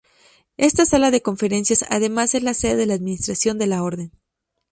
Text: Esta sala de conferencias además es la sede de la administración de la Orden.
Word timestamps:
Esta 0.57 0.85
sala 0.87 1.11
de 1.11 1.21
conferencias 1.21 1.85
además 1.87 2.33
es 2.33 2.41
la 2.41 2.55
sede 2.55 2.75
de 2.75 2.85
la 2.87 2.95
administración 2.95 3.59
de 3.59 3.67
la 3.67 3.83
Orden. 3.83 4.11